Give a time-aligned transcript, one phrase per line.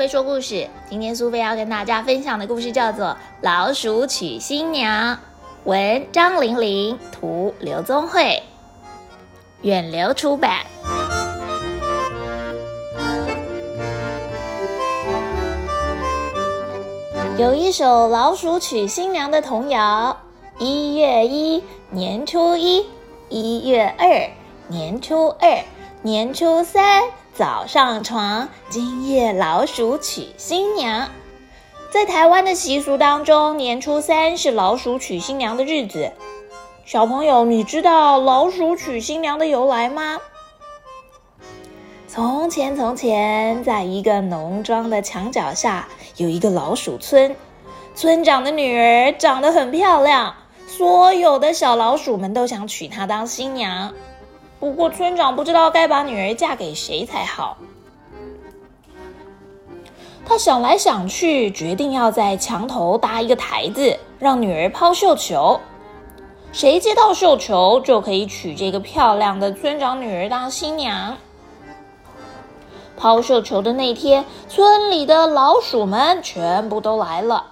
[0.00, 0.66] 菲说故事。
[0.88, 3.08] 今天苏菲要跟大家分享的故事叫做
[3.42, 5.14] 《老鼠娶新娘》，
[5.64, 8.42] 文张玲玲，图刘宗慧，
[9.60, 10.60] 远流出版。
[17.36, 20.16] 有一首老鼠娶新娘的童谣：
[20.58, 22.86] 一月一，年初一；
[23.28, 24.30] 一月二，
[24.68, 25.62] 年初二；
[26.00, 27.02] 年初三。
[27.40, 31.08] 早上床，今夜老鼠娶新娘。
[31.90, 36.12] 在台湾的习俗当中，年初三是老鼠娶新娘的日子。
[36.84, 40.18] 小朋友，你知道老鼠娶新娘的由来吗？
[42.06, 47.34] 从前，从前，在一个农庄的墙角下，有一个老鼠村。
[47.94, 50.34] 村长的女儿长得很漂亮，
[50.66, 53.94] 所有的小老鼠们都想娶她当新娘。
[54.60, 57.56] 不过，村长不知道该把女儿嫁给谁才好。
[60.26, 65.58] 他想来想去，决定要在墙头搭一个台子，让女儿抛绣球。
[66.52, 71.16] 谁接到绣球，就可以娶这个漂亮的村长女儿当新娘。
[72.96, 77.46] 抛绣球的那天，村里的老鼠们全部都来了，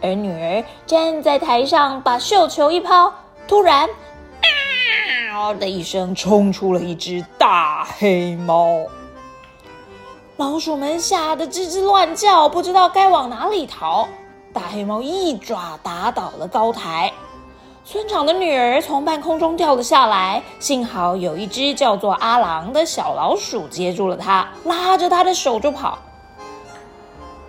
[0.00, 3.12] 而女儿站在台上，把绣球一抛，
[3.48, 3.90] 突然。
[5.34, 8.86] 嗷的一声，冲出了一只大黑猫。
[10.36, 14.06] 老鼠们吓得吱吱乱叫，不知道该往哪里逃。
[14.52, 17.12] 大黑猫一爪打倒了高台，
[17.84, 25.98] 村长的女儿从半空中掉了下来，幸好有一只叫做阿郎的小老鼠接住了她，拉着她的手就跑。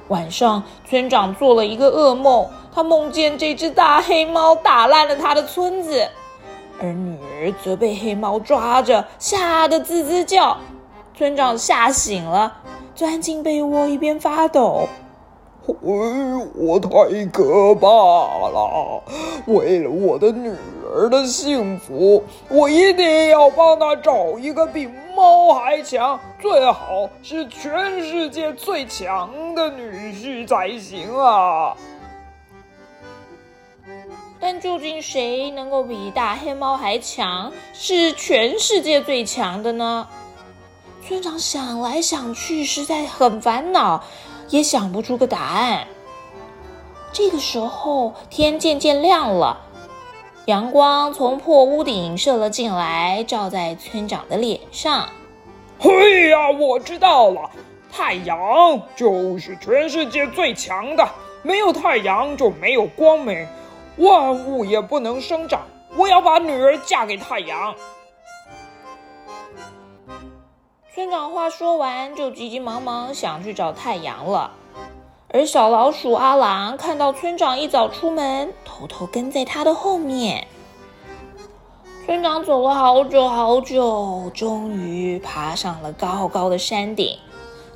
[0.08, 6.08] 晚上，村长做了一个噩梦，他梦见这只大黑猫打烂了他的村子。
[6.80, 10.58] 而女儿则被黑猫抓着，吓得吱吱叫。
[11.18, 12.58] 村长吓醒了，
[12.94, 14.88] 钻进被窝，一边发抖。
[15.68, 15.74] 哎，
[16.56, 19.02] 我太可怕了！
[19.48, 20.54] 为了我的女
[20.94, 31.76] 儿的幸福，我一定要帮她找一个比猫还强，最好是全世界最强的女婿才行啊！
[34.48, 40.08] 但究竟谁能够比大黑猫还强，是全世界最强的呢？
[41.04, 44.04] 村长想来想去，实在很烦恼，
[44.50, 45.88] 也想不出个答案。
[47.12, 49.62] 这个时候，天渐渐亮了，
[50.46, 55.10] 阳光从破屋顶射了进来，照在村长的脸上。
[55.80, 57.50] 嘿呀，我知道了，
[57.92, 58.38] 太阳
[58.96, 61.10] 就是全世界最强的，
[61.42, 63.48] 没有太阳就没有光明。
[63.98, 65.62] 万物也不能生长。
[65.98, 67.74] 我要把女儿嫁给太阳。
[70.94, 74.52] 村长话说完，就急急忙忙想去找太阳了。
[75.30, 80.48] 而小老鼠阿郎看到村长一早出门，偷偷跟在他的后面。
[82.06, 87.18] 村长走了好久好久，终于爬上了高高的山顶。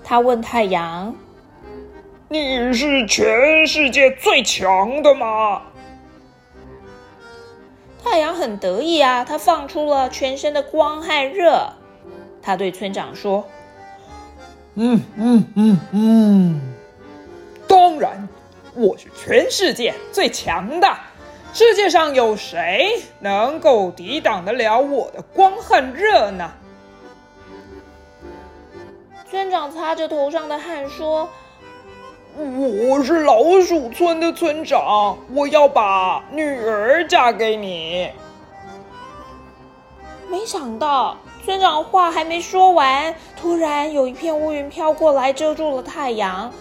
[0.04, 1.14] 他问太阳
[2.30, 5.62] ：“你是全世界最强的吗？”
[8.20, 11.72] 太阳很得意啊，它放出了全身的光和热。
[12.42, 13.48] 他对村长说
[14.76, 16.62] ：“嗯嗯嗯嗯，
[17.66, 18.28] 当然，
[18.74, 20.98] 我是全世界最强的。
[21.54, 26.52] 世界上有谁能够抵挡得了我的光和热呢？”
[29.32, 31.30] 村长擦着头上的汗说。
[32.38, 38.10] 我是老鼠村的村长，我要把女儿嫁给你。
[40.30, 46.52] 没想到村长话还没说完，突然有一片乌云飘过来，遮住了太阳。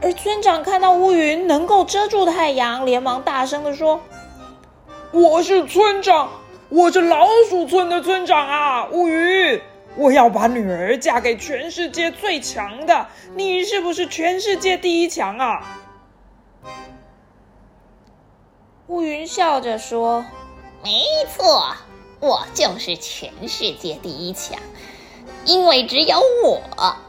[0.00, 4.00] 而村长看到乌云能够遮住太阳，连忙大声的说
[5.12, 6.30] ：“我是村长，
[6.70, 9.60] 我是老鼠村的村长啊！”乌云。
[9.96, 15.78] 我要把女儿嫁给全世界最强的，你是不是全世界第一强啊？
[18.86, 20.24] 乌云笑着说
[20.82, 20.90] ：“没
[21.34, 21.76] 错，
[22.20, 24.58] 我就是全世界第一强，
[25.44, 26.62] 因为只有我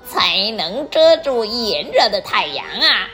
[0.06, 3.10] 才能遮住炎热的太阳啊！”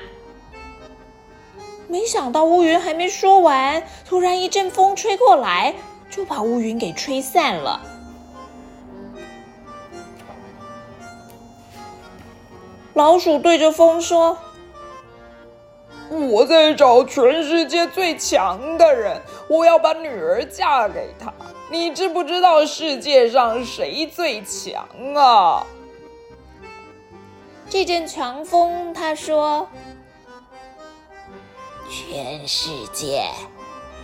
[1.87, 5.73] 没想到乌云还没说完，突然一阵风吹过来，
[6.11, 7.81] 就把乌云给吹散了。
[12.99, 14.37] 老鼠对着风说
[16.11, 21.31] ：“我在找全世界最强的人，我要把女儿嫁给他。
[21.71, 24.85] 你知不知道世界上谁最强
[25.15, 25.65] 啊？”
[27.69, 29.65] 这阵强风，他说
[31.89, 33.23] ：“全世界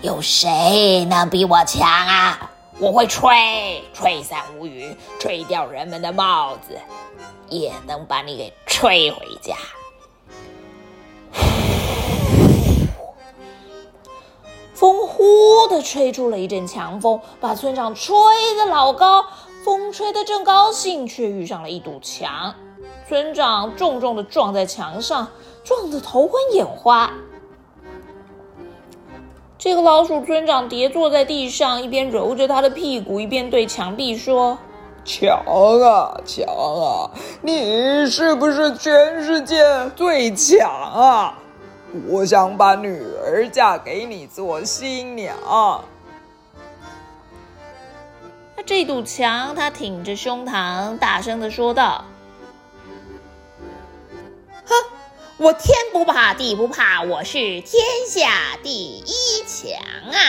[0.01, 2.49] 有谁能比我强啊？
[2.77, 6.77] 我会吹，吹散乌云，吹掉人们的帽子，
[7.47, 9.55] 也能把你给吹回家。
[14.75, 18.13] ”风呼的吹出了一阵强风，把村长吹
[18.57, 19.25] 得老高。
[19.63, 22.53] 风吹得正高兴，却遇上了一堵墙。
[23.07, 25.29] 村长重重的撞在墙上，
[25.63, 27.13] 撞得头昏眼花。
[29.65, 34.55] 这个老鼠村长跌坐在地上，一边揉着他的屁股，一边对墙壁说
[35.03, 35.27] ：“墙
[35.81, 37.09] 啊墙啊，
[37.41, 39.63] 你是不是全世界
[39.95, 41.39] 最强啊？
[42.07, 45.35] 我想把女儿嫁给你做新娘。”
[48.55, 52.05] 那这堵墙，他挺着胸膛，大声的说道
[55.37, 59.77] ：“我天不怕地不怕，我是天下第一强
[60.11, 60.19] 啊！”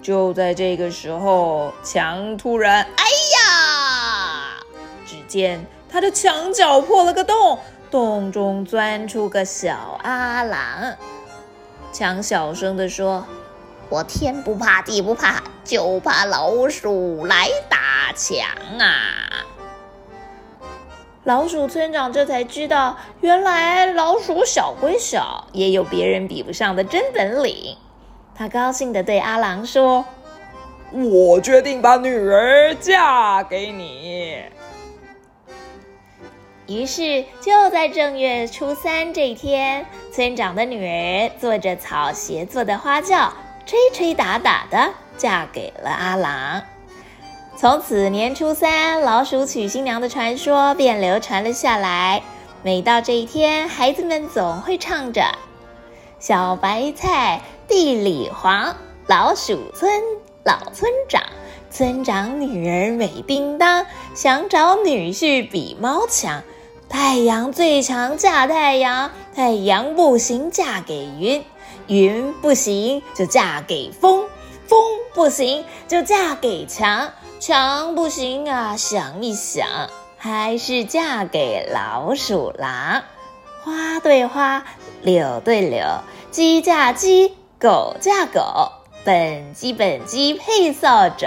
[0.00, 3.04] 就在这个时候，墙突然，哎
[3.34, 4.64] 呀！
[5.06, 7.58] 只见他的墙角破了个洞，
[7.90, 10.96] 洞中钻出个小阿郎。
[11.92, 13.26] 墙小声的说。
[13.88, 18.38] 我天不怕地不怕，就怕老鼠来打墙
[18.78, 19.41] 啊！
[21.24, 27.76] 老鼠村长这才知道，原来老鼠小归小，也有别人比不上的真本领。
[28.34, 30.04] 他高兴地对阿郎说
[30.90, 34.42] ：“我决定把女儿嫁给你。”
[36.66, 43.32] 于是，就在正月初三这天，村长的女儿坐着草鞋做的花轿。
[43.64, 46.60] 吹吹打打的嫁给了阿郎，
[47.56, 52.22] 从此年初三老鼠娶新娘的传说便流传了下来。
[52.64, 55.24] 每到这一天，孩子们总会唱着
[56.18, 58.76] ：“小白菜地里黄，
[59.06, 60.02] 老鼠村
[60.44, 61.22] 老村长，
[61.70, 66.42] 村长女儿美叮当，想找女婿比猫强。
[66.88, 71.44] 太阳最强嫁太阳，太阳不行嫁给云。”
[71.88, 74.24] 云不行就嫁给风，
[74.66, 74.80] 风
[75.12, 77.10] 不行就嫁给墙，
[77.42, 78.76] 墙不行啊！
[78.76, 79.66] 想一想，
[80.16, 83.02] 还是嫁给老鼠郎。
[83.64, 84.64] 花对花，
[85.02, 85.84] 柳对柳，
[86.30, 88.70] 鸡嫁鸡，狗嫁狗，
[89.04, 91.26] 本鸡本鸡配扫帚。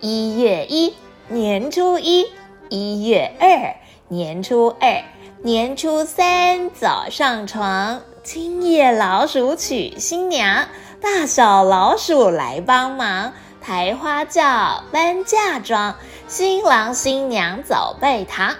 [0.00, 0.96] 一月一，
[1.28, 2.26] 年初一；
[2.68, 3.76] 一月二，
[4.08, 5.04] 年初二；
[5.44, 8.00] 年初三，早上床。
[8.24, 10.66] 今夜老鼠娶新娘，
[11.00, 15.94] 大小老鼠来帮忙，抬花轿，搬嫁妆，
[16.28, 18.54] 新郎新娘早拜堂，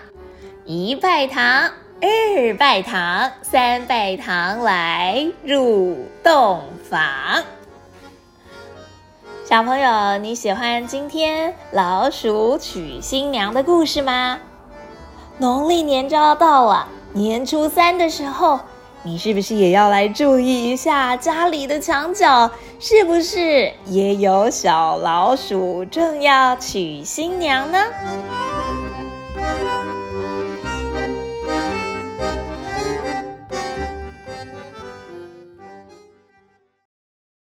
[0.64, 1.70] 一拜堂，
[2.00, 7.02] 二拜堂，三拜堂来入洞房。
[9.44, 14.38] 小朋友，你喜欢今天老鼠娶新娘的故事吗？
[15.36, 18.58] 农历年就要到了，年初三的时候。
[19.06, 27.78] 你是不是也要来注意一下家里的墙角，是不是也有小老鼠正要娶新娘呢？